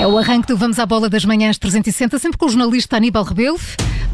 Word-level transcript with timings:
É 0.00 0.06
o 0.06 0.16
arranque 0.16 0.48
do 0.48 0.56
Vamos 0.56 0.78
à 0.78 0.86
Bola 0.86 1.10
das 1.10 1.26
Manhãs 1.26 1.58
360, 1.58 2.18
sempre 2.18 2.38
com 2.38 2.46
o 2.46 2.48
jornalista 2.48 2.96
Aníbal 2.96 3.22
Rebelo. 3.22 3.60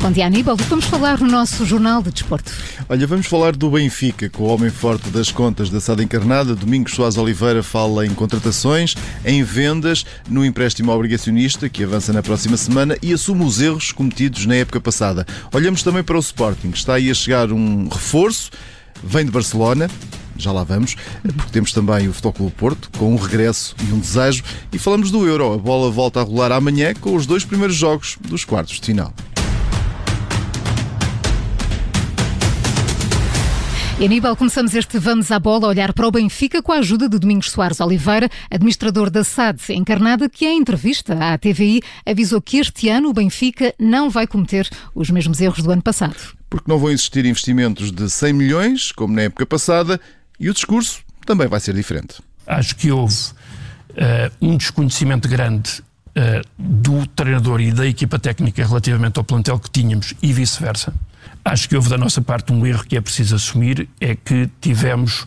Bom 0.00 0.10
dia, 0.10 0.26
Aníbal. 0.26 0.56
Vamos 0.56 0.84
falar 0.86 1.20
no 1.20 1.30
nosso 1.30 1.64
Jornal 1.64 2.02
de 2.02 2.10
Desporto. 2.10 2.50
Olha, 2.88 3.06
vamos 3.06 3.28
falar 3.28 3.54
do 3.54 3.70
Benfica, 3.70 4.28
com 4.28 4.42
o 4.42 4.46
homem 4.48 4.68
forte 4.68 5.08
das 5.10 5.30
contas 5.30 5.70
da 5.70 5.80
Sada 5.80 6.02
Encarnada. 6.02 6.56
Domingos 6.56 6.92
Soares 6.92 7.16
Oliveira 7.16 7.62
fala 7.62 8.04
em 8.04 8.12
contratações, 8.12 8.96
em 9.24 9.44
vendas, 9.44 10.04
no 10.28 10.44
empréstimo 10.44 10.90
obrigacionista, 10.90 11.68
que 11.68 11.84
avança 11.84 12.12
na 12.12 12.20
próxima 12.20 12.56
semana, 12.56 12.98
e 13.00 13.12
assume 13.12 13.44
os 13.44 13.60
erros 13.60 13.92
cometidos 13.92 14.44
na 14.44 14.56
época 14.56 14.80
passada. 14.80 15.24
Olhamos 15.54 15.84
também 15.84 16.02
para 16.02 16.16
o 16.16 16.20
Sporting. 16.20 16.70
Está 16.70 16.94
aí 16.94 17.12
a 17.12 17.14
chegar 17.14 17.52
um 17.52 17.86
reforço, 17.86 18.50
vem 19.04 19.24
de 19.24 19.30
Barcelona, 19.30 19.88
já 20.38 20.52
lá 20.52 20.64
vamos, 20.64 20.96
porque 21.22 21.52
temos 21.52 21.72
também 21.72 22.08
o 22.08 22.12
Futebol 22.12 22.32
Clube 22.32 22.52
Porto, 22.52 22.90
com 22.98 23.12
um 23.12 23.16
regresso 23.16 23.74
e 23.88 23.92
um 23.92 23.98
desejo, 23.98 24.42
e 24.72 24.78
falamos 24.78 25.10
do 25.10 25.26
Euro. 25.26 25.54
A 25.54 25.58
bola 25.58 25.90
volta 25.90 26.20
a 26.20 26.22
rolar 26.22 26.52
amanhã 26.52 26.94
com 26.94 27.14
os 27.14 27.26
dois 27.26 27.44
primeiros 27.44 27.76
jogos 27.76 28.16
dos 28.20 28.44
quartos 28.44 28.80
de 28.80 28.86
final. 28.86 29.12
E 33.98 34.04
Aníbal, 34.04 34.36
começamos 34.36 34.74
este 34.74 34.98
Vamos 34.98 35.30
à 35.30 35.38
Bola 35.38 35.64
a 35.64 35.68
olhar 35.70 35.90
para 35.94 36.06
o 36.06 36.10
Benfica 36.10 36.60
com 36.60 36.70
a 36.70 36.80
ajuda 36.80 37.08
de 37.08 37.18
Domingos 37.18 37.50
Soares 37.50 37.80
Oliveira, 37.80 38.28
administrador 38.50 39.08
da 39.08 39.24
SAD 39.24 39.72
encarnada, 39.72 40.28
que 40.28 40.44
em 40.44 40.58
entrevista 40.58 41.14
à 41.14 41.38
TVI 41.38 41.80
avisou 42.04 42.42
que 42.42 42.58
este 42.58 42.90
ano 42.90 43.08
o 43.08 43.14
Benfica 43.14 43.74
não 43.78 44.10
vai 44.10 44.26
cometer 44.26 44.68
os 44.94 45.08
mesmos 45.08 45.40
erros 45.40 45.62
do 45.62 45.70
ano 45.70 45.80
passado. 45.80 46.36
Porque 46.50 46.70
não 46.70 46.78
vão 46.78 46.90
existir 46.90 47.24
investimentos 47.24 47.90
de 47.90 48.10
100 48.10 48.34
milhões, 48.34 48.92
como 48.92 49.14
na 49.14 49.22
época 49.22 49.46
passada, 49.46 49.98
e 50.38 50.50
o 50.50 50.54
discurso 50.54 51.00
também 51.24 51.48
vai 51.48 51.60
ser 51.60 51.74
diferente. 51.74 52.16
Acho 52.46 52.76
que 52.76 52.90
houve 52.90 53.14
uh, 53.14 54.30
um 54.40 54.56
desconhecimento 54.56 55.28
grande 55.28 55.80
uh, 55.80 56.46
do 56.58 57.06
treinador 57.08 57.60
e 57.60 57.72
da 57.72 57.86
equipa 57.86 58.18
técnica 58.18 58.64
relativamente 58.64 59.18
ao 59.18 59.24
plantel 59.24 59.58
que 59.58 59.70
tínhamos 59.70 60.14
e 60.22 60.32
vice-versa. 60.32 60.94
Acho 61.44 61.68
que 61.68 61.76
houve 61.76 61.88
da 61.88 61.98
nossa 61.98 62.20
parte 62.20 62.52
um 62.52 62.66
erro 62.66 62.84
que 62.84 62.96
é 62.96 63.00
preciso 63.00 63.36
assumir, 63.36 63.88
é 64.00 64.14
que 64.14 64.48
tivemos 64.60 65.26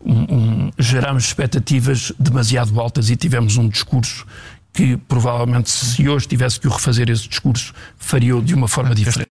um, 0.00 0.34
um, 0.34 0.70
geramos 0.78 1.24
expectativas 1.24 2.12
demasiado 2.18 2.78
altas 2.80 3.10
e 3.10 3.16
tivemos 3.16 3.56
um 3.56 3.68
discurso 3.68 4.26
que 4.72 4.96
provavelmente 4.96 5.68
se 5.68 6.08
hoje 6.08 6.26
tivesse 6.26 6.58
que 6.58 6.66
o 6.66 6.70
refazer 6.70 7.10
esse 7.10 7.28
discurso 7.28 7.74
faria 7.98 8.40
de 8.40 8.54
uma 8.54 8.68
forma 8.68 8.94
diferente. 8.94 9.29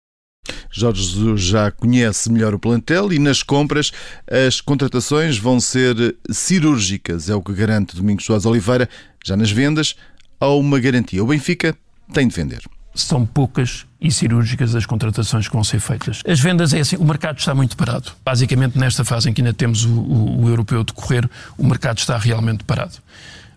Jorge 0.74 1.02
Jesus 1.02 1.40
já 1.40 1.70
conhece 1.70 2.30
melhor 2.30 2.52
o 2.52 2.58
plantel 2.58 3.12
e 3.12 3.18
nas 3.18 3.42
compras 3.42 3.92
as 4.28 4.60
contratações 4.60 5.38
vão 5.38 5.60
ser 5.60 6.16
cirúrgicas, 6.28 7.30
é 7.30 7.34
o 7.34 7.40
que 7.40 7.52
garante 7.52 7.94
Domingos 7.94 8.24
Soares 8.24 8.44
Oliveira. 8.44 8.88
Já 9.24 9.36
nas 9.36 9.50
vendas, 9.50 9.94
há 10.40 10.48
uma 10.48 10.80
garantia. 10.80 11.22
O 11.22 11.26
Benfica 11.28 11.76
tem 12.12 12.26
de 12.26 12.34
vender 12.34 12.60
são 12.94 13.26
poucas 13.26 13.86
e 14.00 14.10
cirúrgicas 14.10 14.74
as 14.74 14.86
contratações 14.86 15.48
que 15.48 15.54
vão 15.54 15.64
ser 15.64 15.80
feitas. 15.80 16.22
As 16.26 16.38
vendas 16.38 16.72
é 16.72 16.80
assim, 16.80 16.96
o 16.96 17.04
mercado 17.04 17.38
está 17.38 17.54
muito 17.54 17.76
parado. 17.76 18.12
Basicamente, 18.24 18.78
nesta 18.78 19.04
fase 19.04 19.28
em 19.28 19.32
que 19.32 19.40
ainda 19.40 19.52
temos 19.52 19.84
o, 19.84 19.90
o, 19.90 20.44
o 20.44 20.48
europeu 20.48 20.84
decorrer, 20.84 21.28
o 21.58 21.66
mercado 21.66 21.98
está 21.98 22.16
realmente 22.16 22.62
parado. 22.62 22.94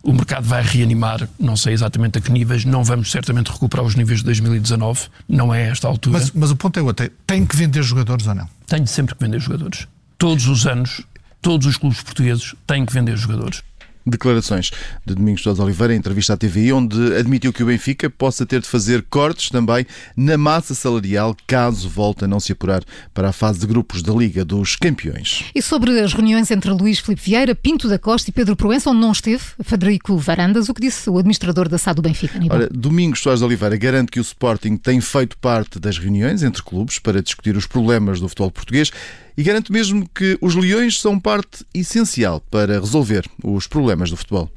O 0.07 0.13
mercado 0.13 0.45
vai 0.45 0.63
reanimar, 0.63 1.27
não 1.37 1.57
sei 1.57 1.73
exatamente 1.73 2.17
a 2.17 2.21
que 2.21 2.31
níveis, 2.31 2.63
não 2.63 2.81
vamos 2.81 3.11
certamente 3.11 3.51
recuperar 3.51 3.85
os 3.85 3.93
níveis 3.93 4.19
de 4.19 4.25
2019, 4.25 5.09
não 5.27 5.53
é 5.53 5.67
esta 5.67 5.85
altura. 5.85 6.19
Mas, 6.19 6.31
mas 6.31 6.49
o 6.49 6.55
ponto 6.55 6.79
é 6.79 6.81
outro, 6.81 7.11
tem 7.27 7.45
que 7.45 7.57
vender 7.57 7.83
jogadores 7.83 8.25
ou 8.25 8.33
não? 8.33 8.47
Tenho 8.65 8.87
sempre 8.87 9.15
que 9.15 9.21
vender 9.21 9.41
jogadores. 9.41 9.85
Todos 10.17 10.47
os 10.47 10.65
anos, 10.65 11.01
todos 11.41 11.67
os 11.67 11.75
clubes 11.75 12.01
portugueses 12.01 12.55
têm 12.65 12.85
que 12.85 12.93
vender 12.93 13.17
jogadores 13.17 13.61
declarações 14.09 14.71
de 15.05 15.13
Domingos 15.13 15.41
Sousa 15.41 15.63
Oliveira 15.63 15.93
em 15.93 15.97
entrevista 15.97 16.33
à 16.33 16.37
TVI, 16.37 16.73
onde 16.73 17.15
admitiu 17.15 17.51
que 17.51 17.63
o 17.63 17.65
Benfica 17.65 18.09
possa 18.09 18.45
ter 18.45 18.61
de 18.61 18.67
fazer 18.67 19.03
cortes 19.09 19.49
também 19.49 19.85
na 20.15 20.37
massa 20.37 20.73
salarial 20.73 21.35
caso 21.45 21.89
volte 21.89 22.25
a 22.25 22.27
não 22.27 22.39
se 22.39 22.51
apurar 22.51 22.83
para 23.13 23.29
a 23.29 23.33
fase 23.33 23.59
de 23.59 23.67
grupos 23.67 24.01
da 24.01 24.13
Liga 24.13 24.45
dos 24.45 24.75
Campeões. 24.75 25.45
E 25.53 25.61
sobre 25.61 25.99
as 25.99 26.13
reuniões 26.13 26.49
entre 26.51 26.71
Luís 26.71 26.99
Filipe 26.99 27.21
Vieira, 27.21 27.55
Pinto 27.55 27.87
da 27.87 27.99
Costa 27.99 28.29
e 28.29 28.33
Pedro 28.33 28.55
Proença, 28.55 28.89
onde 28.89 29.01
não 29.01 29.11
esteve 29.11 29.43
Federico 29.63 30.17
Varandas, 30.17 30.69
o 30.69 30.73
que 30.73 30.81
disse 30.81 31.09
o 31.09 31.17
administrador 31.17 31.67
da 31.67 31.77
SAD 31.77 31.97
do 31.97 32.01
Benfica? 32.01 32.39
Ora, 32.49 32.69
Domingos 32.71 33.19
Soares 33.19 33.41
Oliveira 33.41 33.75
garante 33.75 34.11
que 34.11 34.19
o 34.19 34.21
Sporting 34.21 34.77
tem 34.77 35.01
feito 35.01 35.37
parte 35.37 35.79
das 35.79 35.97
reuniões 35.97 36.43
entre 36.43 36.61
clubes 36.63 36.99
para 36.99 37.21
discutir 37.21 37.55
os 37.57 37.65
problemas 37.65 38.19
do 38.19 38.27
futebol 38.27 38.51
português 38.51 38.91
e 39.37 39.43
garante 39.43 39.71
mesmo 39.71 40.09
que 40.09 40.37
os 40.41 40.55
leões 40.55 40.99
são 40.99 41.19
parte 41.19 41.63
essencial 41.73 42.41
para 42.49 42.79
resolver 42.79 43.29
os 43.43 43.67
problemas 43.67 44.09
do 44.09 44.17
futebol. 44.17 44.51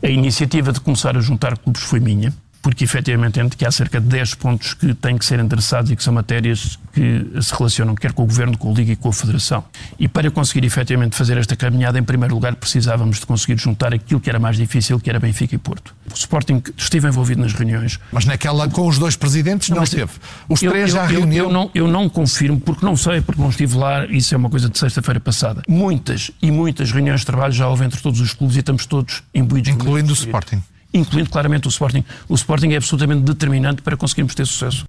A 0.00 0.08
iniciativa 0.08 0.72
de 0.72 0.80
começar 0.80 1.16
a 1.16 1.20
juntar 1.20 1.58
clubes 1.58 1.82
foi 1.82 2.00
minha 2.00 2.32
porque 2.62 2.84
efetivamente 2.84 3.32
entendo 3.40 3.56
que 3.56 3.66
há 3.66 3.72
cerca 3.72 4.00
de 4.00 4.06
10 4.06 4.34
pontos 4.36 4.72
que 4.72 4.94
têm 4.94 5.18
que 5.18 5.24
ser 5.24 5.40
endereçados 5.40 5.90
e 5.90 5.96
que 5.96 6.02
são 6.02 6.14
matérias 6.14 6.78
que 6.92 7.26
se 7.42 7.52
relacionam 7.54 7.94
quer 7.94 8.12
com 8.12 8.22
o 8.22 8.26
Governo, 8.26 8.56
com 8.56 8.70
a 8.70 8.74
Liga 8.74 8.92
e 8.92 8.96
com 8.96 9.08
a 9.08 9.12
Federação. 9.12 9.64
E 9.98 10.06
para 10.06 10.30
conseguir 10.30 10.64
efetivamente 10.64 11.16
fazer 11.16 11.36
esta 11.36 11.56
caminhada, 11.56 11.98
em 11.98 12.04
primeiro 12.04 12.34
lugar 12.34 12.54
precisávamos 12.54 13.18
de 13.18 13.26
conseguir 13.26 13.58
juntar 13.58 13.92
aquilo 13.92 14.20
que 14.20 14.30
era 14.30 14.38
mais 14.38 14.56
difícil, 14.56 15.00
que 15.00 15.10
era 15.10 15.18
Benfica 15.18 15.54
e 15.54 15.58
Porto. 15.58 15.94
O 16.08 16.14
Sporting 16.14 16.62
esteve 16.76 17.08
envolvido 17.08 17.40
nas 17.40 17.52
reuniões. 17.52 17.98
Mas 18.12 18.24
naquela 18.26 18.68
com 18.68 18.86
os 18.86 18.98
dois 18.98 19.16
presidentes 19.16 19.68
não, 19.70 19.78
não 19.78 19.84
esteve. 19.84 20.12
Os 20.48 20.62
eu, 20.62 20.70
três 20.70 20.92
já 20.92 21.02
eu, 21.04 21.20
reuniu. 21.20 21.44
Eu 21.44 21.52
não, 21.52 21.70
eu 21.74 21.88
não 21.88 22.08
confirmo, 22.08 22.60
porque 22.60 22.84
não 22.84 22.96
sei, 22.96 23.20
porque 23.20 23.40
não 23.40 23.50
estive 23.50 23.76
lá, 23.76 24.06
isso 24.06 24.34
é 24.34 24.38
uma 24.38 24.48
coisa 24.48 24.68
de 24.68 24.78
sexta-feira 24.78 25.18
passada. 25.18 25.62
Muitas 25.68 26.30
e 26.40 26.50
muitas 26.50 26.92
reuniões 26.92 27.20
de 27.20 27.26
trabalho 27.26 27.52
já 27.52 27.68
houve 27.68 27.84
entre 27.84 28.00
todos 28.00 28.20
os 28.20 28.32
clubes 28.32 28.56
e 28.56 28.60
estamos 28.60 28.86
todos 28.86 29.22
imbuídos. 29.34 29.70
Incluindo 29.70 30.10
o 30.10 30.14
Sporting 30.14 30.62
incluindo 30.92 31.30
claramente 31.30 31.66
o 31.66 31.70
Sporting. 31.70 32.04
O 32.28 32.34
Sporting 32.34 32.70
é 32.70 32.76
absolutamente 32.76 33.22
determinante 33.22 33.82
para 33.82 33.96
conseguirmos 33.96 34.34
ter 34.34 34.46
sucesso. 34.46 34.86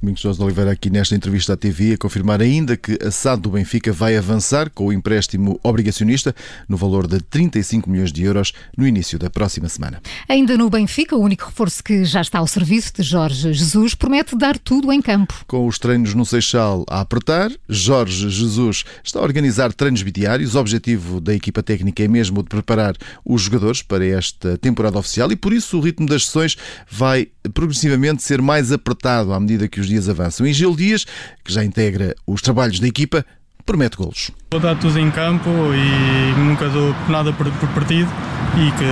Domingos 0.00 0.20
José 0.20 0.42
Oliveira 0.42 0.72
aqui 0.72 0.90
nesta 0.90 1.14
entrevista 1.14 1.52
à 1.52 1.56
TV 1.56 1.94
a 1.94 1.98
confirmar 1.98 2.40
ainda 2.40 2.76
que 2.76 2.98
a 3.04 3.10
SAD 3.10 3.42
do 3.42 3.50
Benfica 3.50 3.92
vai 3.92 4.16
avançar 4.16 4.70
com 4.70 4.86
o 4.86 4.92
empréstimo 4.92 5.60
obrigacionista 5.62 6.34
no 6.68 6.76
valor 6.76 7.06
de 7.06 7.20
35 7.20 7.88
milhões 7.88 8.12
de 8.12 8.24
euros 8.24 8.52
no 8.76 8.86
início 8.86 9.18
da 9.18 9.30
próxima 9.30 9.68
semana. 9.68 10.00
Ainda 10.28 10.56
no 10.56 10.68
Benfica, 10.68 11.16
o 11.16 11.20
único 11.20 11.46
reforço 11.46 11.82
que 11.82 12.04
já 12.04 12.20
está 12.20 12.38
ao 12.38 12.46
serviço 12.46 12.92
de 12.96 13.02
Jorge 13.02 13.52
Jesus 13.52 13.94
promete 13.94 14.36
dar 14.36 14.58
tudo 14.58 14.92
em 14.92 15.00
campo. 15.00 15.34
Com 15.46 15.66
os 15.66 15.78
treinos 15.78 16.14
no 16.14 16.26
Seixal 16.26 16.84
a 16.88 17.00
apertar, 17.00 17.50
Jorge 17.68 18.28
Jesus 18.28 18.84
está 19.04 19.20
a 19.20 19.22
organizar 19.22 19.72
treinos 19.72 20.02
bidiários. 20.02 20.54
O 20.54 20.58
objetivo 20.58 21.20
da 21.20 21.34
equipa 21.34 21.62
técnica 21.62 22.02
é 22.02 22.08
mesmo 22.08 22.42
de 22.42 22.48
preparar 22.48 22.96
os 23.24 23.42
jogadores 23.42 23.82
para 23.82 24.04
esta 24.04 24.58
temporada 24.58 24.98
oficial 24.98 25.30
e 25.30 25.36
por 25.36 25.52
isso 25.52 25.78
o 25.78 25.80
ritmo 25.80 26.06
das 26.06 26.26
sessões 26.26 26.56
vai 26.90 27.28
progressivamente 27.54 28.22
ser 28.22 28.42
mais 28.42 28.72
apertado 28.72 29.32
à 29.32 29.40
medida 29.40 29.61
que 29.68 29.80
os 29.80 29.86
dias 29.86 30.08
avançam. 30.08 30.46
E 30.46 30.52
Gil 30.52 30.74
Dias, 30.74 31.04
que 31.44 31.52
já 31.52 31.64
integra 31.64 32.14
os 32.26 32.40
trabalhos 32.40 32.80
da 32.80 32.86
equipa, 32.86 33.24
promete 33.64 33.96
golos. 33.96 34.30
Vou 34.50 34.60
dar 34.60 34.76
tudo 34.76 34.98
em 34.98 35.10
campo 35.10 35.48
e 35.50 36.32
nunca 36.38 36.68
dou 36.68 36.94
nada 37.08 37.32
por, 37.32 37.50
por 37.52 37.68
partido 37.70 38.10
e 38.56 38.70
que 38.72 38.84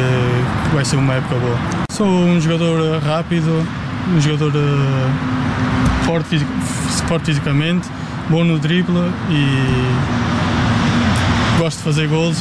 vai 0.75 0.85
ser 0.85 0.97
uma 0.97 1.15
época 1.15 1.37
boa. 1.37 1.59
Sou 1.91 2.07
um 2.07 2.41
jogador 2.41 3.01
rápido, 3.03 3.67
um 4.15 4.21
jogador 4.21 4.53
uh, 4.55 6.05
forte, 6.05 6.39
forte 7.07 7.27
fisicamente, 7.27 7.89
bom 8.29 8.45
no 8.45 8.59
drible 8.59 8.99
e 9.29 9.45
gosto 11.59 11.79
de 11.79 11.85
fazer 11.85 12.09
golos. 12.09 12.39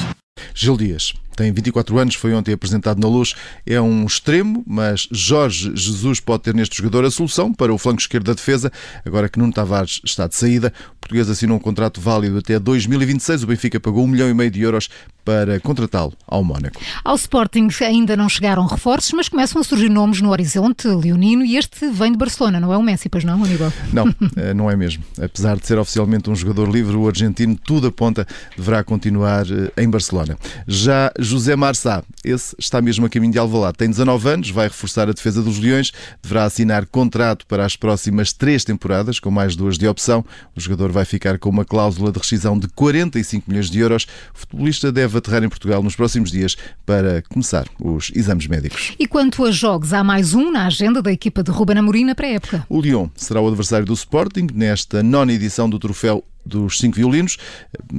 Gil 0.53 0.77
Dias 0.77 1.13
tem 1.39 1.53
24 1.53 1.97
anos, 1.97 2.15
foi 2.15 2.33
ontem 2.33 2.51
apresentado 2.51 2.99
na 2.99 3.07
luz, 3.07 3.33
é 3.65 3.79
um 3.79 4.05
extremo, 4.05 4.61
mas 4.67 5.07
Jorge 5.09 5.71
Jesus 5.73 6.19
pode 6.19 6.43
ter 6.43 6.53
neste 6.53 6.75
jogador 6.75 7.05
a 7.05 7.11
solução 7.11 7.53
para 7.53 7.73
o 7.73 7.77
flanco 7.77 8.01
esquerdo 8.01 8.25
da 8.25 8.33
defesa, 8.33 8.69
agora 9.05 9.29
que 9.29 9.39
Nuno 9.39 9.53
Tavares 9.53 10.01
está 10.03 10.27
de 10.27 10.35
saída. 10.35 10.73
O 10.91 10.95
português 10.99 11.29
assinou 11.29 11.55
um 11.55 11.59
contrato 11.61 12.01
válido 12.01 12.39
até 12.39 12.59
2026, 12.59 13.43
o 13.43 13.47
Benfica 13.47 13.79
pagou 13.79 14.03
um 14.03 14.07
milhão 14.07 14.29
e 14.29 14.33
meio 14.33 14.51
de 14.51 14.61
euros 14.61 14.89
para 15.29 15.59
contratá-lo 15.59 16.13
ao 16.27 16.43
Mónaco. 16.43 16.81
Ao 17.03 17.15
Sporting 17.15 17.67
ainda 17.81 18.17
não 18.17 18.27
chegaram 18.27 18.65
reforços, 18.65 19.11
mas 19.13 19.29
começam 19.29 19.61
a 19.61 19.63
surgir 19.63 19.87
nomes 19.87 20.21
no 20.21 20.31
horizonte, 20.31 20.87
Leonino, 20.87 21.45
e 21.45 21.55
este 21.55 21.87
vem 21.89 22.11
de 22.11 22.17
Barcelona, 22.17 22.59
não 22.59 22.73
é 22.73 22.77
o 22.77 22.81
Messi, 22.81 23.09
pois 23.09 23.23
não, 23.23 23.43
Aníbal? 23.43 23.71
Não, 23.93 24.07
eh, 24.35 24.55
não 24.55 24.71
é 24.71 24.75
mesmo. 24.75 25.03
Apesar 25.21 25.57
de 25.57 25.67
ser 25.67 25.77
oficialmente 25.77 26.31
um 26.31 26.35
jogador 26.35 26.67
livre, 26.67 26.95
o 26.95 27.07
argentino, 27.07 27.55
tudo 27.55 27.87
aponta, 27.87 28.25
deverá 28.57 28.83
continuar 28.83 29.45
eh, 29.45 29.83
em 29.83 29.87
Barcelona. 29.87 30.35
Já 30.67 31.11
José 31.29 31.55
Marçá, 31.55 32.03
esse 32.25 32.55
está 32.57 32.81
mesmo 32.81 33.05
a 33.05 33.09
caminho 33.09 33.31
de 33.31 33.37
Alvalade. 33.37 33.77
Tem 33.77 33.87
19 33.87 34.29
anos, 34.29 34.49
vai 34.49 34.67
reforçar 34.67 35.07
a 35.07 35.13
defesa 35.13 35.43
dos 35.43 35.59
Leões, 35.59 35.91
deverá 36.23 36.45
assinar 36.45 36.87
contrato 36.87 37.45
para 37.45 37.63
as 37.63 37.75
próximas 37.75 38.33
três 38.33 38.63
temporadas, 38.63 39.19
com 39.19 39.29
mais 39.29 39.55
duas 39.55 39.77
de 39.77 39.87
opção. 39.87 40.25
O 40.55 40.59
jogador 40.59 40.91
vai 40.91 41.05
ficar 41.05 41.37
com 41.37 41.47
uma 41.47 41.63
cláusula 41.63 42.11
de 42.11 42.17
rescisão 42.17 42.57
de 42.57 42.67
45 42.69 43.47
milhões 43.47 43.69
de 43.69 43.79
euros. 43.79 44.07
O 44.33 44.39
futebolista 44.39 44.91
deve 44.91 45.19
aterrar 45.19 45.43
em 45.43 45.49
Portugal 45.49 45.83
nos 45.83 45.95
próximos 45.95 46.31
dias 46.31 46.57
para 46.83 47.21
começar 47.29 47.67
os 47.79 48.11
exames 48.15 48.47
médicos. 48.47 48.93
E 48.97 49.05
quanto 49.05 49.45
a 49.45 49.51
jogos, 49.51 49.93
há 49.93 50.03
mais 50.03 50.33
um 50.33 50.51
na 50.51 50.65
agenda 50.65 50.99
da 50.99 51.11
equipa 51.11 51.43
de 51.43 51.51
Ruben 51.51 51.77
Amorim 51.77 52.05
na 52.05 52.15
pré-época. 52.15 52.65
O 52.67 52.81
Lyon 52.81 53.07
será 53.15 53.39
o 53.39 53.47
adversário 53.47 53.85
do 53.85 53.93
Sporting 53.93 54.47
nesta 54.51 55.03
nona 55.03 55.31
edição 55.31 55.69
do 55.69 55.77
troféu 55.77 56.23
dos 56.49 56.79
cinco 56.79 56.97
violinos, 56.97 57.37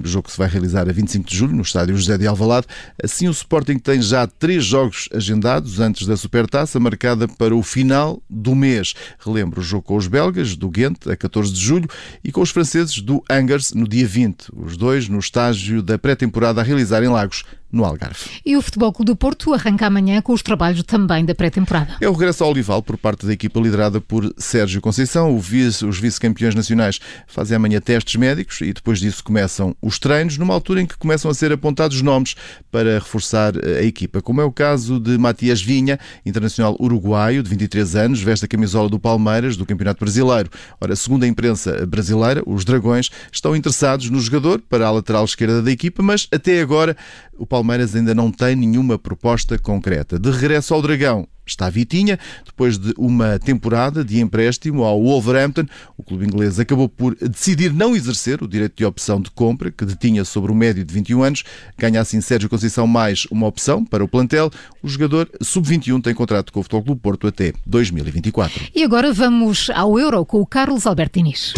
jogo 0.04 0.24
que 0.24 0.32
se 0.32 0.38
vai 0.38 0.48
realizar 0.48 0.88
a 0.88 0.92
25 0.92 1.28
de 1.28 1.36
julho 1.36 1.54
no 1.54 1.62
estádio 1.62 1.96
José 1.96 2.18
de 2.18 2.26
Alvalade. 2.26 2.66
Assim, 3.02 3.28
o 3.28 3.30
Sporting 3.30 3.78
tem 3.78 4.02
já 4.02 4.26
três 4.26 4.64
jogos 4.64 5.08
agendados 5.14 5.80
antes 5.80 6.06
da 6.06 6.16
Supertaça, 6.16 6.80
marcada 6.80 7.28
para 7.28 7.54
o 7.54 7.62
final 7.62 8.22
do 8.28 8.54
mês. 8.54 8.94
Relembro 9.18 9.60
o 9.60 9.64
jogo 9.64 9.82
com 9.82 9.96
os 9.96 10.06
belgas, 10.06 10.56
do 10.56 10.68
Ghent, 10.68 11.06
a 11.06 11.16
14 11.16 11.52
de 11.52 11.60
julho, 11.60 11.88
e 12.24 12.32
com 12.32 12.40
os 12.40 12.50
franceses 12.50 13.00
do 13.00 13.22
Angers, 13.30 13.72
no 13.72 13.86
dia 13.86 14.06
20. 14.06 14.48
Os 14.54 14.76
dois 14.76 15.08
no 15.08 15.18
estágio 15.18 15.82
da 15.82 15.98
pré-temporada 15.98 16.60
a 16.60 16.64
realizar 16.64 17.02
em 17.02 17.08
Lagos, 17.08 17.44
no 17.72 17.84
Algarve. 17.84 18.40
E 18.44 18.56
o 18.56 18.62
Futebol 18.62 18.92
Clube 18.92 19.12
do 19.12 19.16
Porto 19.16 19.54
arranca 19.54 19.86
amanhã 19.86 20.20
com 20.20 20.32
os 20.32 20.42
trabalhos 20.42 20.82
também 20.82 21.24
da 21.24 21.34
pré-temporada. 21.34 21.96
É 22.00 22.08
o 22.08 22.12
regresso 22.12 22.44
ao 22.44 22.50
Olival 22.50 22.82
por 22.82 22.96
parte 22.96 23.26
da 23.26 23.32
equipa 23.32 23.60
liderada 23.60 24.00
por 24.00 24.32
Sérgio 24.36 24.80
Conceição. 24.80 25.38
Vice, 25.38 25.84
os 25.84 25.98
vice-campeões 25.98 26.54
nacionais 26.54 27.00
fazem 27.26 27.56
amanhã 27.56 27.80
testes 27.80 28.16
médicos 28.16 28.60
e 28.60 28.72
depois 28.72 29.00
disso 29.00 29.22
começam 29.24 29.74
os 29.80 29.98
treinos, 29.98 30.36
numa 30.36 30.54
altura 30.54 30.82
em 30.82 30.86
que 30.86 30.96
começam 30.96 31.30
a 31.30 31.34
ser 31.34 31.52
apontados 31.52 32.02
nomes 32.02 32.34
para 32.70 32.94
reforçar 32.94 33.54
eh, 33.56 33.80
a 33.80 33.82
equipa, 33.82 34.20
como 34.20 34.40
é 34.40 34.44
o 34.44 34.52
caso 34.52 34.98
de 35.00 35.16
Matias 35.16 35.62
Vinha, 35.62 35.98
internacional 36.24 36.76
uruguaio 36.78 37.42
de 37.42 37.50
23 37.50 37.96
anos, 37.96 38.20
veste 38.20 38.44
a 38.44 38.48
camisola 38.48 38.88
do 38.88 38.98
Palmeiras 38.98 39.56
do 39.56 39.66
Campeonato 39.66 40.00
Brasileiro. 40.04 40.50
Ora, 40.80 40.94
segundo 40.96 41.24
a 41.24 41.26
imprensa 41.26 41.86
brasileira, 41.86 42.42
os 42.46 42.64
Dragões 42.64 43.10
estão 43.32 43.56
interessados 43.56 44.10
no 44.10 44.20
jogador 44.20 44.60
para 44.68 44.86
a 44.86 44.90
lateral 44.90 45.24
esquerda 45.24 45.62
da 45.62 45.70
equipa, 45.70 46.02
mas 46.02 46.28
até 46.32 46.60
agora 46.60 46.96
o 47.38 47.46
Palmeiras 47.46 47.59
ainda 47.94 48.14
não 48.14 48.30
tem 48.30 48.56
nenhuma 48.56 48.98
proposta 48.98 49.58
concreta. 49.58 50.18
De 50.18 50.30
regresso 50.30 50.74
ao 50.74 50.82
Dragão, 50.82 51.26
está 51.50 51.68
Vitinha. 51.68 52.18
Depois 52.44 52.78
de 52.78 52.94
uma 52.96 53.38
temporada 53.38 54.04
de 54.04 54.20
empréstimo 54.20 54.84
ao 54.84 55.02
Wolverhampton, 55.02 55.66
o 55.96 56.02
clube 56.02 56.24
inglês 56.24 56.58
acabou 56.58 56.88
por 56.88 57.14
decidir 57.16 57.72
não 57.72 57.94
exercer 57.94 58.42
o 58.42 58.48
direito 58.48 58.76
de 58.76 58.84
opção 58.84 59.20
de 59.20 59.30
compra 59.30 59.70
que 59.70 59.84
detinha 59.84 60.24
sobre 60.24 60.50
o 60.52 60.54
médio 60.54 60.84
de 60.84 60.92
21 60.94 61.22
anos. 61.22 61.44
Ganha 61.76 62.00
assim 62.00 62.20
Sérgio 62.20 62.48
Conceição 62.48 62.86
mais 62.86 63.26
uma 63.30 63.46
opção 63.46 63.84
para 63.84 64.04
o 64.04 64.08
plantel. 64.08 64.50
O 64.82 64.88
jogador 64.88 65.30
sub-21 65.40 66.02
tem 66.02 66.14
contrato 66.14 66.52
com 66.52 66.60
o 66.60 66.62
Futebol 66.62 66.84
Clube 66.84 67.00
Porto 67.00 67.26
até 67.26 67.52
2024. 67.66 68.68
E 68.74 68.82
agora 68.82 69.12
vamos 69.12 69.70
ao 69.74 69.98
Euro 69.98 70.24
com 70.24 70.40
o 70.40 70.46
Carlos 70.46 70.86
Albertinis. 70.86 71.54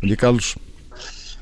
Bom 0.00 0.06
dia, 0.06 0.16
Carlos. 0.16 0.56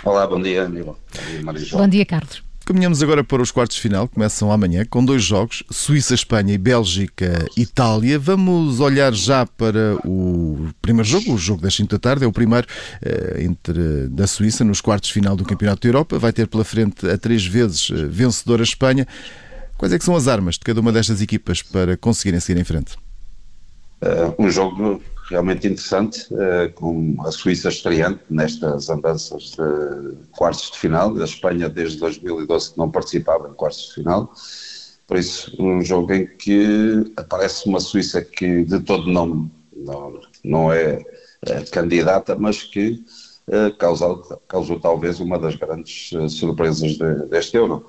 Olá, 0.03 0.27
bom 0.27 0.41
dia, 0.41 0.65
amigo. 0.65 0.99
Bom 1.43 1.53
dia, 1.53 1.69
bom 1.73 1.89
dia 1.89 2.07
Carlos. 2.07 2.43
Caminhamos 2.65 3.01
agora 3.01 3.23
para 3.23 3.41
os 3.41 3.53
quartos 3.53 3.77
de 3.77 3.83
final, 3.83 4.09
começam 4.09 4.51
amanhã 4.51 4.85
com 4.85 5.05
dois 5.05 5.23
jogos, 5.23 5.63
Suíça-Espanha 5.71 6.53
e 6.53 6.59
Bélgica-Itália. 6.59 8.19
Vamos 8.19 8.81
olhar 8.81 9.13
já 9.13 9.47
para 9.47 9.97
o 10.05 10.69
primeiro 10.83 11.09
jogo, 11.09 11.35
o 11.35 11.39
jogo 11.39 11.63
das 11.63 11.77
5 11.77 11.89
da 11.91 11.99
tarde, 11.99 12.25
é 12.25 12.27
o 12.27 12.33
primeiro 12.33 12.67
eh, 13.03 13.45
entre 13.45 14.09
da 14.09 14.27
Suíça 14.27 14.65
nos 14.65 14.81
quartos 14.81 15.09
de 15.09 15.15
final 15.15 15.37
do 15.37 15.45
Campeonato 15.45 15.83
da 15.83 15.89
Europa. 15.89 16.19
Vai 16.19 16.33
ter 16.33 16.49
pela 16.49 16.65
frente 16.65 17.09
a 17.09 17.17
três 17.17 17.47
vezes 17.47 17.89
eh, 17.93 18.07
vencedora 18.09 18.65
Espanha. 18.65 19.07
Quais 19.79 19.93
é 19.93 19.99
que 19.99 20.05
são 20.05 20.17
as 20.17 20.27
armas 20.27 20.55
de 20.55 20.61
cada 20.61 20.81
uma 20.81 20.91
destas 20.91 21.21
equipas 21.21 21.63
para 21.63 21.97
conseguirem 21.97 22.41
seguir 22.41 22.61
em 22.61 22.65
frente? 22.65 22.97
Uh, 24.03 24.35
um 24.43 24.51
jogo 24.51 25.01
realmente 25.29 25.67
interessante, 25.67 26.27
uh, 26.33 26.73
com 26.75 27.17
a 27.21 27.31
Suíça 27.31 27.69
estreante 27.69 28.21
nestas 28.31 28.89
andanças 28.89 29.53
de 29.53 30.17
quartos 30.33 30.71
de 30.71 30.79
final, 30.79 31.17
a 31.17 31.25
Espanha 31.25 31.69
desde 31.69 31.99
2012 31.99 32.73
que 32.73 32.79
não 32.79 32.91
participava 32.91 33.49
em 33.49 33.55
quartos 33.55 33.89
de 33.89 33.95
final, 33.95 34.33
por 35.07 35.17
isso 35.17 35.55
um 35.59 35.83
jogo 35.83 36.13
em 36.13 36.27
que 36.27 37.13
aparece 37.17 37.69
uma 37.69 37.81
Suíça 37.81 38.23
que 38.23 38.65
de 38.65 38.81
todo 38.81 39.11
não, 39.11 39.51
não, 39.77 40.21
não 40.45 40.73
é, 40.73 41.05
é 41.43 41.61
candidata, 41.63 42.37
mas 42.37 42.63
que 42.63 43.05
causou, 43.79 44.23
causou 44.49 44.81
talvez 44.81 45.21
uma 45.21 45.39
das 45.39 45.55
grandes 45.55 46.11
uh, 46.13 46.29
surpresas 46.29 46.93
de, 46.93 47.27
deste 47.29 47.57
Euro 47.57 47.87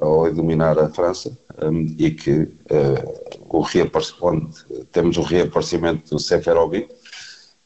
ao 0.00 0.32
dominar 0.32 0.78
a 0.78 0.88
França 0.88 1.36
um, 1.62 1.86
e 1.98 2.10
que 2.10 2.40
uh, 2.40 3.40
o 3.48 3.60
reaparecimento, 3.60 4.66
temos 4.90 5.16
o 5.18 5.22
reaparecimento 5.22 6.10
do 6.10 6.18
Seferovic 6.18 6.88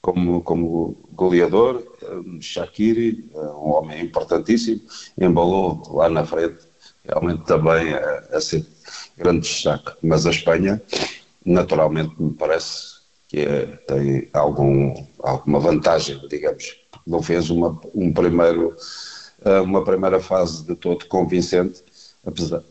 como, 0.02 0.42
como 0.42 0.96
goleador, 1.12 1.82
um, 2.02 2.40
Shaqiri, 2.40 3.30
um 3.34 3.70
homem 3.70 4.04
importantíssimo, 4.04 4.82
embalou 5.18 5.82
lá 5.94 6.10
na 6.10 6.26
frente, 6.26 6.58
realmente 7.04 7.44
também 7.44 7.94
a, 7.94 8.24
a 8.32 8.40
ser 8.40 8.66
grande 9.16 9.48
destaque. 9.48 9.92
Mas 10.02 10.26
a 10.26 10.30
Espanha, 10.30 10.82
naturalmente, 11.44 12.14
me 12.20 12.34
parece 12.34 12.94
que 13.28 13.40
é, 13.40 13.66
tem 13.86 14.28
algum, 14.34 14.92
alguma 15.20 15.58
vantagem, 15.58 16.20
digamos. 16.28 16.76
Não 17.06 17.22
fez 17.22 17.48
uma, 17.48 17.80
um 17.94 18.12
primeiro, 18.12 18.76
uma 19.62 19.84
primeira 19.84 20.20
fase 20.20 20.66
de 20.66 20.74
todo 20.74 21.06
convincente, 21.06 21.82
apesar, 22.26 22.62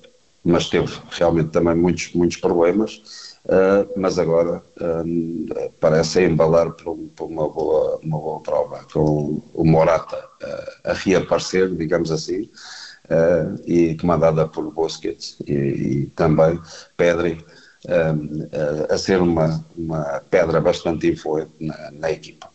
mas 0.43 0.69
teve 0.69 0.91
realmente 1.11 1.49
também 1.49 1.75
muitos, 1.75 2.13
muitos 2.13 2.37
problemas, 2.37 3.01
uh, 3.45 3.87
mas 3.95 4.19
agora 4.19 4.61
uh, 4.81 5.71
parece 5.79 6.25
embalar 6.25 6.71
por, 6.71 6.97
por, 7.15 7.25
uma, 7.25 7.47
boa, 7.47 7.99
uma 8.03 8.19
boa 8.19 8.39
prova, 8.41 8.85
com 8.91 9.41
o 9.53 9.65
Morata 9.65 10.17
uh, 10.17 10.89
a 10.89 10.93
reaparecer, 10.93 11.73
digamos 11.75 12.11
assim, 12.11 12.49
e 13.67 13.95
comandada 13.99 14.47
por 14.47 14.71
Busquets 14.71 15.37
e, 15.45 15.53
e 15.53 16.05
também 16.15 16.57
Pedri 16.95 17.45
a 18.89 18.97
ser 18.97 19.21
uma, 19.21 19.63
uma 19.75 20.21
pedra 20.29 20.61
bastante 20.61 21.11
influente 21.11 21.51
na, 21.59 21.91
na 21.91 22.11
equipa. 22.11 22.52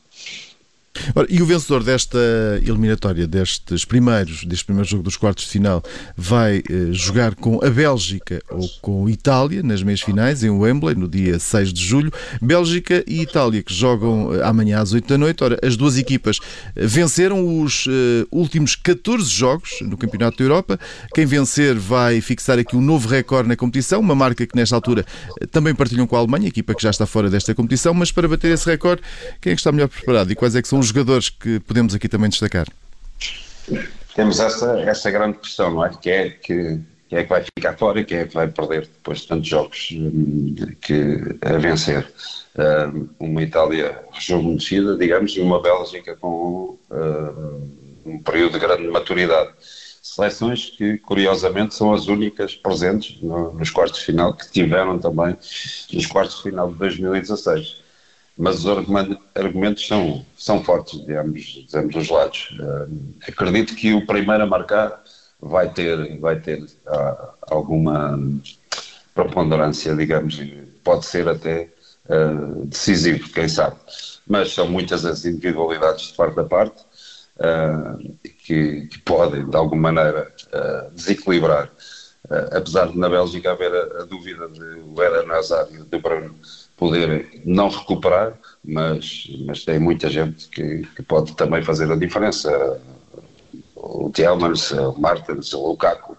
Ora, 1.14 1.26
e 1.30 1.42
o 1.42 1.46
vencedor 1.46 1.82
desta 1.82 2.18
eliminatória, 2.62 3.26
destes 3.26 3.84
primeiros, 3.84 4.44
deste 4.44 4.64
primeiro 4.64 4.88
jogo 4.88 5.02
dos 5.02 5.16
quartos 5.16 5.44
de 5.44 5.50
final, 5.50 5.82
vai 6.16 6.58
eh, 6.58 6.92
jogar 6.92 7.34
com 7.34 7.64
a 7.64 7.70
Bélgica 7.70 8.42
ou 8.50 8.68
com 8.80 9.06
a 9.06 9.10
Itália 9.10 9.62
nas 9.62 9.82
meias 9.82 10.00
finais, 10.00 10.42
em 10.42 10.50
Wembley, 10.50 10.94
no 10.94 11.08
dia 11.08 11.38
6 11.38 11.72
de 11.72 11.82
julho. 11.82 12.12
Bélgica 12.40 13.04
e 13.06 13.22
Itália 13.22 13.62
que 13.62 13.72
jogam 13.72 14.34
eh, 14.34 14.42
amanhã 14.42 14.80
às 14.80 14.92
8 14.92 15.08
da 15.08 15.18
noite. 15.18 15.42
Ora, 15.42 15.58
as 15.62 15.76
duas 15.76 15.96
equipas 15.96 16.38
eh, 16.74 16.86
venceram 16.86 17.62
os 17.62 17.86
últimos 18.30 18.74
14 18.74 19.28
jogos 19.28 19.78
no 19.82 19.96
Campeonato 19.96 20.38
da 20.38 20.44
Europa. 20.44 20.80
Quem 21.14 21.26
vencer 21.26 21.76
vai 21.76 22.20
fixar 22.20 22.58
aqui 22.58 22.76
um 22.76 22.80
novo 22.80 23.08
recorde 23.08 23.48
na 23.48 23.56
competição, 23.56 24.00
uma 24.00 24.14
marca 24.14 24.46
que 24.46 24.56
nesta 24.56 24.74
altura 24.74 25.04
também 25.50 25.74
partilham 25.74 26.06
com 26.06 26.16
a 26.16 26.18
Alemanha, 26.18 26.48
equipa 26.48 26.74
que 26.74 26.82
já 26.82 26.90
está 26.90 27.06
fora 27.06 27.30
desta 27.30 27.54
competição. 27.54 27.94
Mas 27.94 28.12
para 28.12 28.28
bater 28.28 28.52
esse 28.52 28.66
recorde, 28.66 29.02
quem 29.40 29.52
é 29.52 29.54
que 29.54 29.60
está 29.60 29.72
melhor 29.72 29.88
preparado 29.88 30.30
e 30.30 30.34
quais 30.34 30.54
é 30.54 30.62
que 30.62 30.68
são 30.68 30.78
os 30.78 30.90
jogadores 30.98 31.30
que 31.30 31.60
podemos 31.60 31.94
aqui 31.94 32.08
também 32.08 32.28
destacar? 32.28 32.66
Temos 34.14 34.40
essa, 34.40 34.80
essa 34.80 35.10
grande 35.10 35.38
questão, 35.38 35.70
não 35.70 35.84
é? 35.84 35.90
Que 35.90 36.10
é 36.10 36.30
que 36.30 36.80
quem 37.08 37.18
é 37.18 37.22
que 37.22 37.28
vai 37.28 37.42
ficar 37.42 37.76
fora 37.78 38.00
e 38.00 38.04
quem 38.04 38.18
é 38.18 38.26
que 38.26 38.34
vai 38.34 38.48
perder 38.48 38.82
depois 38.82 39.20
de 39.20 39.28
tantos 39.28 39.48
jogos 39.48 39.88
hum, 39.92 40.54
que, 40.80 41.38
a 41.40 41.56
vencer. 41.56 42.06
Uh, 42.54 43.08
uma 43.20 43.42
Itália 43.42 44.02
rejuvenescida, 44.12 44.96
digamos, 44.96 45.32
e 45.36 45.40
uma 45.40 45.62
Bélgica 45.62 46.16
com 46.16 46.76
uh, 46.90 47.70
um 48.04 48.18
período 48.18 48.54
de 48.54 48.58
grande 48.58 48.88
maturidade. 48.88 49.52
Seleções 50.02 50.70
que, 50.70 50.98
curiosamente, 50.98 51.74
são 51.74 51.94
as 51.94 52.08
únicas 52.08 52.56
presentes 52.56 53.22
no, 53.22 53.52
nos 53.52 53.70
quartos 53.70 54.00
de 54.00 54.06
final, 54.06 54.34
que 54.34 54.50
tiveram 54.50 54.98
também 54.98 55.36
nos 55.92 56.06
quartos 56.06 56.38
de 56.38 56.42
final 56.42 56.72
de 56.72 56.78
2016 56.78 57.87
mas 58.38 58.64
os 58.64 58.66
argumentos 59.34 59.84
são, 59.84 60.24
são 60.36 60.62
fortes, 60.62 61.04
digamos, 61.04 61.42
dizemos 61.66 61.92
dos 61.92 62.08
lados. 62.08 62.56
Uh, 62.60 63.14
acredito 63.26 63.74
que 63.74 63.92
o 63.92 64.06
primeiro 64.06 64.44
a 64.44 64.46
marcar 64.46 65.02
vai 65.40 65.68
ter, 65.68 66.18
vai 66.20 66.38
ter 66.38 66.62
uh, 66.62 67.28
alguma 67.42 68.16
preponderância, 69.12 69.94
digamos, 69.96 70.40
pode 70.84 71.04
ser 71.04 71.28
até 71.28 71.68
uh, 72.08 72.64
decisivo, 72.66 73.28
quem 73.30 73.48
sabe. 73.48 73.76
Mas 74.24 74.54
são 74.54 74.68
muitas 74.68 75.04
as 75.04 75.24
individualidades 75.24 76.06
de 76.06 76.12
parte 76.14 76.38
a 76.38 76.44
parte 76.44 76.84
que, 78.44 78.86
que, 78.86 78.98
podem, 79.04 79.48
de 79.48 79.56
alguma 79.56 79.92
maneira, 79.92 80.32
desequilibrar. 80.92 81.70
apesar 82.52 82.88
de 82.88 82.98
na 82.98 83.08
Bélgica 83.08 83.52
haver 83.52 83.72
a, 83.72 84.02
a 84.02 84.04
dúvida 84.04 84.48
de 84.48 84.60
o 84.60 85.02
Eden 85.02 85.30
Hazard 85.30 85.72
e 85.72 85.82
de 85.82 85.98
Bruno 85.98 86.34
poder 86.78 87.28
não 87.44 87.68
recuperar, 87.68 88.38
mas, 88.64 89.28
mas 89.44 89.64
tem 89.64 89.78
muita 89.78 90.08
gente 90.08 90.48
que, 90.48 90.86
que 90.94 91.02
pode 91.02 91.34
também 91.34 91.62
fazer 91.62 91.90
a 91.90 91.96
diferença. 91.96 92.80
O 93.74 94.10
Thelmans, 94.10 94.72
o 94.72 94.98
Martins, 94.98 95.52
o 95.52 95.68
Lukaku, 95.68 96.16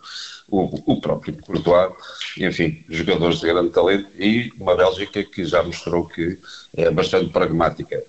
o, 0.49 0.93
o 0.93 1.01
próprio 1.01 1.35
Courtois, 1.41 1.93
enfim, 2.37 2.83
jogadores 2.89 3.39
de 3.39 3.47
grande 3.47 3.69
talento 3.69 4.09
e 4.17 4.51
uma 4.59 4.75
Bélgica 4.75 5.23
que 5.23 5.43
já 5.45 5.63
mostrou 5.63 6.05
que 6.05 6.37
é 6.75 6.89
bastante 6.91 7.29
pragmática. 7.29 8.03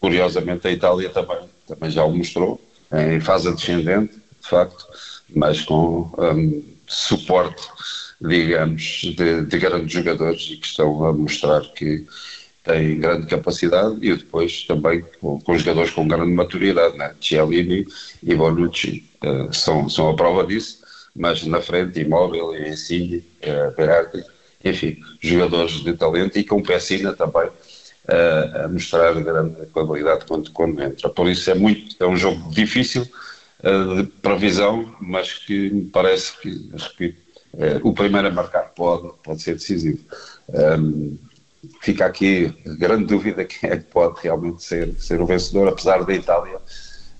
Curiosamente 0.00 0.66
a 0.68 0.72
Itália 0.72 1.10
também, 1.10 1.38
também 1.66 1.90
já 1.90 2.04
o 2.04 2.14
mostrou, 2.14 2.60
em 2.92 3.20
fase 3.20 3.52
descendente, 3.54 4.14
de 4.14 4.48
facto, 4.48 4.86
mas 5.34 5.62
com 5.62 6.10
um, 6.18 6.62
suporte 6.86 7.62
digamos, 8.20 8.82
de, 9.16 9.44
de 9.44 9.58
grandes 9.58 9.92
jogadores 9.92 10.48
e 10.50 10.56
que 10.56 10.66
estão 10.66 11.04
a 11.04 11.12
mostrar 11.12 11.60
que 11.74 12.06
têm 12.64 12.98
grande 12.98 13.26
capacidade 13.26 13.98
e 14.00 14.16
depois 14.16 14.64
também 14.64 15.04
com, 15.20 15.38
com 15.40 15.58
jogadores 15.58 15.90
com 15.90 16.08
grande 16.08 16.32
maturidade, 16.32 16.96
né? 16.96 17.14
Cialini 17.20 17.86
e 18.22 18.34
Bonucci 18.34 19.04
uh, 19.22 19.52
são, 19.52 19.88
são 19.88 20.08
a 20.08 20.16
prova 20.16 20.46
disso, 20.46 20.78
mas 21.14 21.44
na 21.44 21.60
frente 21.60 22.00
Imóvel, 22.00 22.56
Insigne, 22.66 23.18
uh, 23.18 23.76
Berardi, 23.76 24.24
enfim, 24.64 24.98
jogadores 25.20 25.84
de 25.84 25.92
talento 25.92 26.38
e 26.38 26.44
com 26.44 26.62
Pessina 26.62 27.12
também 27.12 27.48
uh, 27.48 28.64
a 28.64 28.68
mostrar 28.68 29.12
grande 29.22 29.66
qualidade 29.66 30.24
quando, 30.26 30.50
quando 30.50 30.82
entra. 30.82 31.10
Por 31.10 31.28
isso 31.28 31.50
é, 31.50 31.54
muito, 31.54 32.02
é 32.02 32.06
um 32.06 32.16
jogo 32.16 32.50
difícil 32.50 33.06
de 33.96 34.02
previsão, 34.20 34.94
mas 35.00 35.32
que 35.32 35.70
me 35.70 35.84
parece 35.86 36.38
que, 36.38 36.68
repito, 36.76 37.23
o 37.82 37.92
primeiro 37.92 38.28
a 38.28 38.30
marcar 38.30 38.72
pode, 38.74 39.12
pode 39.22 39.42
ser 39.42 39.54
decisivo. 39.54 40.04
Um, 40.48 41.16
fica 41.80 42.06
aqui 42.06 42.54
grande 42.78 43.06
dúvida 43.06 43.44
quem 43.46 43.70
é 43.70 43.76
que 43.76 43.84
pode 43.84 44.20
realmente 44.22 44.62
ser, 44.62 44.94
ser 44.98 45.20
o 45.20 45.26
vencedor, 45.26 45.68
apesar 45.68 46.04
da 46.04 46.14
Itália 46.14 46.58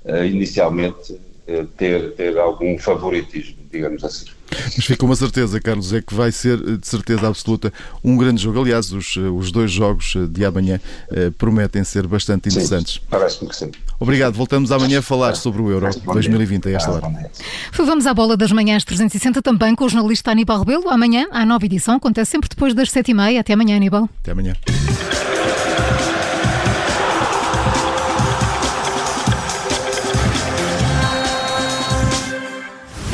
uh, 0.04 0.24
inicialmente 0.24 1.12
uh, 1.12 1.66
ter, 1.76 2.14
ter 2.14 2.38
algum 2.38 2.78
favoritismo, 2.78 3.63
digamos 3.74 4.04
assim. 4.04 4.26
Mas 4.76 4.84
fica 4.84 5.04
uma 5.04 5.16
certeza, 5.16 5.60
Carlos, 5.60 5.92
é 5.92 6.00
que 6.00 6.14
vai 6.14 6.30
ser 6.30 6.78
de 6.78 6.86
certeza 6.86 7.26
absoluta 7.26 7.72
um 8.02 8.16
grande 8.16 8.42
jogo. 8.42 8.60
Aliás, 8.60 8.92
os, 8.92 9.16
os 9.16 9.50
dois 9.50 9.70
jogos 9.70 10.14
de 10.30 10.44
amanhã 10.44 10.80
uh, 11.10 11.32
prometem 11.32 11.82
ser 11.82 12.06
bastante 12.06 12.48
interessantes. 12.48 13.00
Parece-me 13.10 13.48
que 13.48 13.56
sim. 13.56 13.70
Obrigado. 13.98 14.34
Voltamos 14.34 14.70
amanhã 14.70 15.00
a 15.00 15.02
falar 15.02 15.34
sobre 15.34 15.60
o 15.60 15.70
Euro 15.70 15.88
2020 16.12 16.68
a 16.68 16.72
esta 16.72 16.90
hora. 16.90 17.30
Vamos 17.72 18.06
à 18.06 18.14
bola 18.14 18.36
das 18.36 18.52
manhãs 18.52 18.84
360 18.84 19.42
também 19.42 19.74
com 19.74 19.84
o 19.84 19.88
jornalista 19.88 20.30
Aníbal 20.30 20.60
Rebelo. 20.60 20.88
Amanhã, 20.88 21.26
à 21.30 21.44
nova 21.44 21.64
edição, 21.64 21.96
acontece 21.96 22.32
sempre 22.32 22.48
depois 22.48 22.74
das 22.74 22.90
sete 22.90 23.10
e 23.10 23.14
meia. 23.14 23.40
Até 23.40 23.54
amanhã, 23.54 23.76
Aníbal. 23.76 24.08
Até 24.22 24.32
amanhã. 24.32 24.54